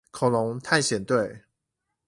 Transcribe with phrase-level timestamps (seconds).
[0.09, 1.43] 恐龍探險隊